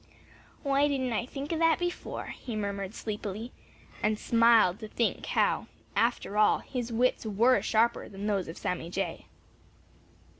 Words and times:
"Why 0.63 0.87
didn't 0.87 1.13
I 1.13 1.27
think 1.27 1.51
of 1.51 1.59
that 1.59 1.77
before?" 1.77 2.33
he 2.35 2.55
murmured 2.55 2.95
sleepily 2.95 3.51
and 4.01 4.17
smiled 4.17 4.79
to 4.79 4.87
think 4.87 5.27
how, 5.27 5.67
after 5.95 6.39
all, 6.39 6.57
his 6.57 6.91
wits 6.91 7.23
were 7.23 7.61
sharper 7.61 8.09
than 8.09 8.25
those 8.25 8.47
of 8.47 8.57
Sammy 8.57 8.89
Jay. 8.89 9.27